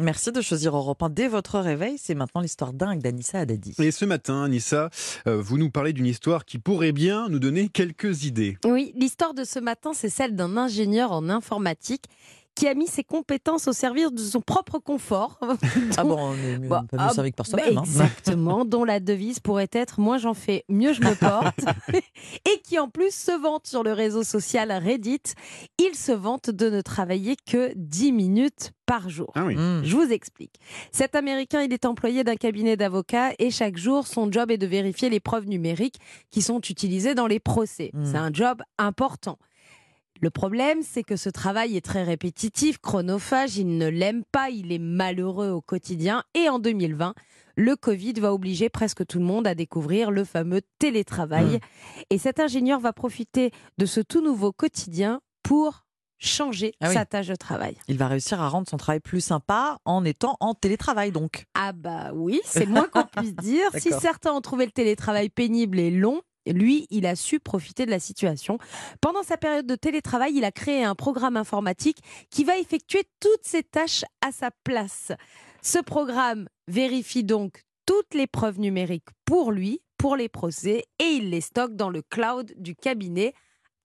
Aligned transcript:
Merci 0.00 0.30
de 0.30 0.40
choisir 0.40 0.76
Europe 0.76 1.02
1 1.02 1.10
dès 1.10 1.26
votre 1.26 1.58
réveil. 1.58 1.96
C'est 1.98 2.14
maintenant 2.14 2.40
l'histoire 2.40 2.72
dingue 2.72 3.02
d'Anissa 3.02 3.40
Haddadi. 3.40 3.74
Et 3.80 3.90
ce 3.90 4.04
matin, 4.04 4.44
Anissa, 4.44 4.90
euh, 5.26 5.42
vous 5.42 5.58
nous 5.58 5.70
parlez 5.70 5.92
d'une 5.92 6.06
histoire 6.06 6.44
qui 6.44 6.58
pourrait 6.58 6.92
bien 6.92 7.28
nous 7.28 7.40
donner 7.40 7.68
quelques 7.68 8.24
idées. 8.24 8.58
Oui, 8.64 8.92
l'histoire 8.96 9.34
de 9.34 9.42
ce 9.42 9.58
matin, 9.58 9.90
c'est 9.94 10.08
celle 10.08 10.36
d'un 10.36 10.56
ingénieur 10.56 11.10
en 11.10 11.28
informatique 11.28 12.04
qui 12.58 12.66
a 12.66 12.74
mis 12.74 12.88
ses 12.88 13.04
compétences 13.04 13.68
au 13.68 13.72
service 13.72 14.10
de 14.10 14.18
son 14.18 14.40
propre 14.40 14.80
confort. 14.80 15.38
ah 15.96 16.02
bon, 16.02 16.16
on 16.18 16.34
est 16.34 16.58
mieux, 16.58 16.68
Bah, 16.68 16.84
pas 16.90 16.96
mieux 16.96 17.02
ah, 17.08 17.14
servi 17.14 17.30
que 17.30 17.36
par 17.36 17.46
bah, 17.52 17.58
soi-même. 17.62 17.78
hein. 17.78 17.82
Exactement, 17.84 18.64
dont 18.64 18.82
la 18.82 18.98
devise 18.98 19.38
pourrait 19.38 19.70
être 19.70 20.00
Moins 20.00 20.18
j'en 20.18 20.34
fais, 20.34 20.64
mieux 20.68 20.92
je 20.92 21.00
me 21.02 21.14
porte. 21.14 21.60
et 21.94 22.60
qui 22.64 22.80
en 22.80 22.88
plus 22.88 23.14
se 23.14 23.30
vante 23.40 23.68
sur 23.68 23.84
le 23.84 23.92
réseau 23.92 24.24
social 24.24 24.72
Reddit. 24.72 25.22
Il 25.78 25.94
se 25.94 26.10
vante 26.10 26.50
de 26.50 26.68
ne 26.68 26.80
travailler 26.80 27.36
que 27.46 27.70
10 27.76 28.10
minutes 28.10 28.72
par 28.86 29.08
jour. 29.08 29.30
Ah 29.36 29.44
oui. 29.44 29.54
Mm. 29.54 29.82
Je 29.84 29.94
vous 29.94 30.10
explique. 30.10 30.56
Cet 30.90 31.14
Américain, 31.14 31.62
il 31.62 31.72
est 31.72 31.84
employé 31.84 32.24
d'un 32.24 32.36
cabinet 32.36 32.76
d'avocats 32.76 33.34
et 33.38 33.50
chaque 33.50 33.76
jour, 33.76 34.06
son 34.08 34.32
job 34.32 34.50
est 34.50 34.58
de 34.58 34.66
vérifier 34.66 35.10
les 35.10 35.20
preuves 35.20 35.46
numériques 35.46 36.00
qui 36.32 36.42
sont 36.42 36.60
utilisées 36.60 37.14
dans 37.14 37.28
les 37.28 37.38
procès. 37.38 37.90
Mm. 37.92 38.04
C'est 38.04 38.16
un 38.16 38.32
job 38.32 38.62
important. 38.78 39.38
Le 40.20 40.30
problème, 40.30 40.82
c'est 40.82 41.04
que 41.04 41.16
ce 41.16 41.28
travail 41.30 41.76
est 41.76 41.84
très 41.84 42.02
répétitif, 42.02 42.78
chronophage, 42.78 43.56
il 43.56 43.78
ne 43.78 43.86
l'aime 43.88 44.24
pas, 44.32 44.50
il 44.50 44.72
est 44.72 44.78
malheureux 44.80 45.50
au 45.50 45.60
quotidien. 45.60 46.24
Et 46.34 46.48
en 46.48 46.58
2020, 46.58 47.14
le 47.56 47.76
Covid 47.76 48.14
va 48.14 48.32
obliger 48.32 48.68
presque 48.68 49.06
tout 49.06 49.18
le 49.20 49.24
monde 49.24 49.46
à 49.46 49.54
découvrir 49.54 50.10
le 50.10 50.24
fameux 50.24 50.62
télétravail. 50.80 51.60
Et 52.10 52.18
cet 52.18 52.40
ingénieur 52.40 52.80
va 52.80 52.92
profiter 52.92 53.52
de 53.78 53.86
ce 53.86 54.00
tout 54.00 54.20
nouveau 54.20 54.52
quotidien 54.52 55.20
pour 55.44 55.84
changer 56.18 56.74
Ah 56.80 56.88
oui. 56.88 56.94
sa 56.94 57.04
tâche 57.04 57.28
de 57.28 57.36
travail. 57.36 57.76
Il 57.86 57.96
va 57.96 58.08
réussir 58.08 58.40
à 58.40 58.48
rendre 58.48 58.68
son 58.68 58.76
travail 58.76 58.98
plus 58.98 59.20
sympa 59.20 59.78
en 59.84 60.04
étant 60.04 60.36
en 60.40 60.52
télétravail 60.54 61.12
donc. 61.12 61.44
Ah 61.54 61.72
bah 61.72 62.10
oui, 62.12 62.40
c'est 62.44 62.66
moins 62.66 62.88
qu'on 62.88 63.04
puisse 63.04 63.36
dire. 63.36 63.70
si 63.78 63.90
certains 64.00 64.32
ont 64.32 64.40
trouvé 64.40 64.66
le 64.66 64.72
télétravail 64.72 65.28
pénible 65.28 65.78
et 65.78 65.92
long, 65.92 66.20
lui, 66.52 66.86
il 66.90 67.06
a 67.06 67.16
su 67.16 67.40
profiter 67.40 67.86
de 67.86 67.90
la 67.90 67.98
situation. 67.98 68.58
Pendant 69.00 69.22
sa 69.22 69.36
période 69.36 69.66
de 69.66 69.74
télétravail, 69.74 70.34
il 70.36 70.44
a 70.44 70.52
créé 70.52 70.84
un 70.84 70.94
programme 70.94 71.36
informatique 71.36 71.98
qui 72.30 72.44
va 72.44 72.58
effectuer 72.58 73.04
toutes 73.20 73.44
ses 73.44 73.62
tâches 73.62 74.04
à 74.20 74.32
sa 74.32 74.50
place. 74.64 75.12
Ce 75.62 75.78
programme 75.78 76.48
vérifie 76.66 77.24
donc 77.24 77.62
toutes 77.86 78.14
les 78.14 78.26
preuves 78.26 78.60
numériques 78.60 79.08
pour 79.24 79.50
lui, 79.50 79.80
pour 79.96 80.14
les 80.14 80.28
procès, 80.28 80.84
et 80.98 81.04
il 81.04 81.30
les 81.30 81.40
stocke 81.40 81.74
dans 81.74 81.90
le 81.90 82.02
cloud 82.02 82.52
du 82.56 82.76
cabinet 82.76 83.34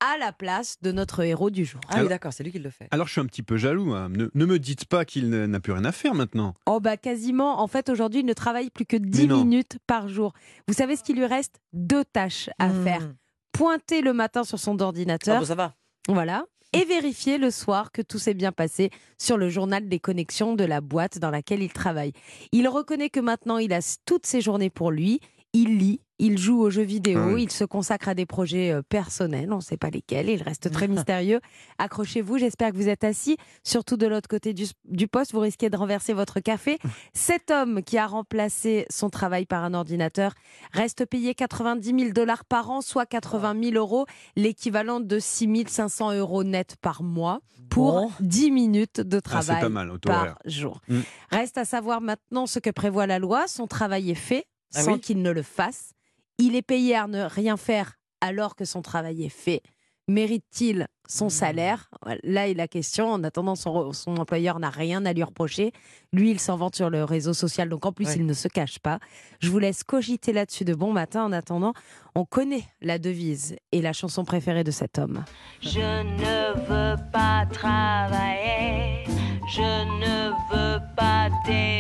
à 0.04 0.18
la 0.18 0.32
place 0.34 0.76
de 0.82 0.92
notre 0.92 1.22
héros 1.24 1.50
du 1.50 1.64
jour. 1.66 1.80
Ah 1.88 2.02
oui, 2.04 2.10
d'accord, 2.10 2.34
c'est 2.34 2.44
lui 2.44 2.52
qui 2.52 2.60
le 2.60 2.70
fait. 2.70 2.88
Alors 2.92 3.08
je 3.08 3.14
suis 3.14 3.22
un 3.22 3.26
petit 3.26 3.44
peu 3.44 3.56
jaloux. 3.58 3.94
hein. 3.94 4.10
Ne, 4.10 4.30
ne 4.34 4.46
me 4.46 4.60
dites 4.60 4.86
pas 4.86 5.06
qu'il 5.06 5.30
n'a 5.30 5.60
plus 5.60 5.72
rien 5.74 5.86
à 5.86 5.92
faire 5.94 6.14
maintenant. 6.14 6.54
Oh 6.66 6.80
bah 6.80 6.98
quasiment. 6.98 7.62
En 7.62 7.68
fait, 7.68 7.90
aujourd'hui, 7.90 8.20
il 8.22 8.26
ne 8.26 8.34
travaille 8.34 8.70
plus 8.70 8.86
que 8.86 8.98
10 8.98 9.22
Mais 9.22 9.28
non. 9.28 9.38
minutes 9.46 9.78
par 9.88 10.10
jour. 10.10 10.34
Vous 10.68 10.74
savez 10.74 10.96
ce 10.96 11.04
qu'il 11.04 11.16
lui 11.16 11.26
reste? 11.26 11.62
Deux 11.72 12.04
tâches 12.04 12.50
à 12.60 12.68
Mm. 12.70 12.84
faire. 12.84 13.14
Pointer 13.52 14.02
le 14.02 14.14
matin 14.14 14.44
sur 14.44 14.60
son 14.60 14.78
Ah 14.80 14.84
ordinateur, 14.86 15.40
bon, 15.40 15.46
ça 15.46 15.56
va. 15.56 15.76
voilà, 16.10 16.46
et 16.74 16.86
vérifier 16.86 17.38
le 17.38 17.52
soir 17.52 17.92
que 17.92 18.02
tout 18.02 18.18
s'est 18.18 18.34
bien 18.34 18.52
passé 18.52 18.90
sur 19.22 19.38
le 19.38 19.48
journal 19.48 19.88
des 19.88 20.00
connexions 20.00 20.56
de 20.56 20.64
la 20.64 20.82
boîte 20.82 21.20
dans 21.20 21.30
laquelle 21.30 21.62
il 21.62 21.72
travaille. 21.72 22.14
Il 22.52 22.68
reconnaît 22.68 23.12
que 23.12 23.20
maintenant, 23.20 23.60
il 23.60 23.72
a 23.72 23.80
toutes 24.06 24.26
ses 24.26 24.42
journées 24.42 24.72
pour 24.72 24.90
lui. 24.90 25.20
Il 25.56 25.78
lit, 25.78 26.02
il 26.18 26.40
joue 26.40 26.60
aux 26.60 26.72
jeux 26.72 26.82
vidéo, 26.82 27.20
Ah 27.24 27.28
oui. 27.34 27.44
il 27.44 27.52
se 27.52 27.64
consacre 27.64 28.10
à 28.10 28.16
des 28.16 28.26
projets 28.26 28.72
euh, 28.72 28.82
personnels, 28.82 29.54
on 29.54 29.58
ne 29.58 29.62
sait 29.62 29.78
pas 29.78 29.92
lesquels, 29.92 30.28
il 30.30 30.42
reste 30.42 30.72
très 30.72 30.88
mystérieux. 30.88 31.40
Accrochez-vous, 31.78 32.40
j'espère 32.40 32.72
que 32.72 32.76
vous 32.78 32.88
êtes 32.90 33.04
assis, 33.04 33.38
surtout 33.64 33.96
de 33.96 34.08
l'autre 34.08 34.28
côté 34.28 34.54
du, 34.54 34.66
du 34.86 35.08
poste, 35.08 35.32
vous 35.34 35.40
risquez 35.42 35.70
de 35.70 35.78
renverser 35.78 36.14
votre 36.14 36.40
café. 36.40 36.80
Cet 37.14 37.52
homme 37.52 37.84
qui 37.84 38.00
a 38.00 38.08
remplacé 38.08 38.88
son 38.90 39.12
travail 39.12 39.46
par 39.46 39.64
un 39.64 39.76
ordinateur 39.76 40.34
reste 40.72 41.06
payé 41.06 41.36
90 41.36 41.84
000 42.00 42.14
dollars 42.14 42.46
par 42.46 42.72
an, 42.72 42.82
soit 42.82 43.06
80 43.06 43.56
000 43.72 43.76
euros, 43.76 44.08
l'équivalent 44.36 45.00
de 45.02 45.20
6 45.20 45.66
500 45.68 46.14
euros 46.14 46.44
net 46.44 46.78
par 46.82 47.04
mois 47.04 47.42
pour 47.70 47.94
Bon. 47.94 48.12
10 48.22 48.50
minutes 48.52 49.02
de 49.02 49.18
Ah, 49.18 49.22
travail 49.22 49.62
pas 49.62 49.70
mal, 49.70 49.92
par 50.00 50.40
jour. 50.46 50.82
Mm. 50.88 51.00
Reste 51.32 51.58
à 51.60 51.66
savoir 51.66 52.02
maintenant 52.02 52.48
ce 52.48 52.58
que 52.58 52.72
prévoit 52.72 53.06
la 53.08 53.20
loi. 53.20 53.48
Son 53.48 53.68
travail 53.68 54.10
est 54.10 54.16
fait 54.16 54.46
Ah 54.76 54.82
sans 54.82 54.94
oui 54.94 55.00
qu'il 55.00 55.22
ne 55.22 55.32
le 55.32 55.44
fasse. 55.44 55.92
Il 56.38 56.56
est 56.56 56.62
payé 56.62 56.96
à 56.96 57.08
ne 57.08 57.24
rien 57.24 57.58
faire 57.58 57.94
alors 58.22 58.56
que 58.56 58.66
son 58.66 58.82
travail 58.82 59.24
est 59.24 59.30
fait. 59.30 59.62
Mérite-t-il 60.10 60.88
son 61.08 61.28
Hmm. 61.28 61.30
salaire? 61.30 61.90
Là 62.24 62.50
est 62.50 62.54
la 62.54 62.68
question. 62.68 63.10
En 63.10 63.24
attendant, 63.24 63.56
son, 63.56 63.94
son 63.94 64.18
employeur 64.18 64.60
n'a 64.60 64.70
rien 64.70 65.06
à 65.06 65.14
lui 65.14 65.24
reprocher. 65.24 65.72
Lui, 66.12 66.32
il 66.32 66.40
s'en 66.40 66.58
vante 66.58 66.76
sur 66.76 66.90
le 66.90 67.04
réseau 67.06 67.34
social, 67.34 67.70
donc 67.70 67.86
en 67.86 67.92
plus, 67.94 68.08
Ouais. 68.08 68.16
il 68.18 68.26
ne 68.26 68.34
se 68.34 68.48
cache 68.50 68.80
pas. 68.80 69.00
Je 69.40 69.50
vous 69.50 69.60
laisse 69.60 69.84
cogiter 69.84 70.34
là-dessus 70.34 70.66
de 70.66 70.74
bon 70.74 70.92
matin. 70.92 71.24
En 71.24 71.32
attendant, 71.32 71.74
on 72.16 72.26
connaît 72.26 72.66
la 72.82 73.00
devise 73.00 73.56
et 73.72 73.82
la 73.82 73.94
chanson 73.94 74.26
préférée 74.26 74.64
de 74.66 74.72
cet 74.72 74.98
homme. 75.00 75.24
Je 75.62 75.80
ne 75.80 76.54
veux 76.68 77.02
pas 77.12 77.46
travailler, 77.50 79.06
je 79.48 79.62
ne 79.62 80.30
veux 80.52 80.82
pas 80.98 81.30
déjeuner. 81.46 81.73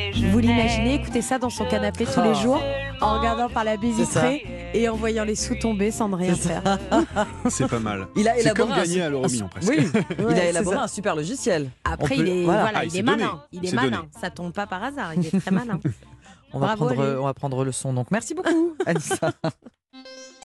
Vous 0.43 0.49
l'imaginez 0.49 0.95
écouter 0.95 1.21
ça 1.21 1.39
dans 1.39 1.49
son 1.49 1.65
canapé 1.65 2.05
tous 2.05 2.21
les 2.21 2.31
Oh. 2.31 2.41
jours, 2.41 2.61
en 3.01 3.17
regardant 3.19 3.47
par 3.49 3.63
la 3.63 3.77
baie 3.77 3.91
vitrée 3.91 4.45
et 4.73 4.89
en 4.89 4.95
voyant 4.95 5.23
les 5.23 5.35
sous 5.35 5.55
tomber 5.55 5.89
sans 5.91 6.09
ne 6.09 6.15
rien 6.15 6.35
faire. 6.35 6.61
C'est 7.49 7.67
pas 7.69 7.79
mal. 7.79 8.07
Il 8.17 8.27
a 8.27 8.33
C'est 8.35 8.41
élaboré 8.41 8.69
comme 8.69 8.71
un 8.73 8.81
gagner 8.83 9.01
à 9.03 9.09
l'euro 9.09 9.25
un 9.25 9.27
million 9.29 9.47
presque. 9.47 9.69
Oui, 9.69 9.87
il 10.19 10.25
Ouais, 10.25 10.39
a 10.39 10.49
élaboré 10.49 10.75
un 10.77 10.87
super 10.87 11.15
logiciel. 11.15 11.69
Après, 11.85 12.15
peut- 12.15 12.21
il 12.21 12.27
est, 12.27 12.43
voilà. 12.43 12.61
voilà, 12.63 12.79
Ah, 12.81 12.85
il 12.85 12.97
est 12.97 13.01
malin. 13.03 13.41
Il 13.53 13.63
est 13.65 13.69
C'est 13.69 13.75
malin. 13.75 13.97
donné. 13.97 14.09
Ça 14.19 14.29
tombe 14.29 14.51
pas 14.51 14.67
par 14.67 14.83
hasard. 14.83 15.13
Il 15.15 15.25
est 15.25 15.39
très 15.39 15.51
malin. 15.51 15.79
On 16.55 16.59
va, 16.59 16.67
Bravo, 16.75 16.85
prendre, 16.87 17.03
lui. 17.03 17.17
on 17.19 17.23
va 17.25 17.33
prendre 17.33 17.63
le 17.63 17.71
son. 17.71 17.93
Donc 17.93 18.11
merci 18.11 18.35
beaucoup, 18.35 18.75
Anissa. 18.85 19.31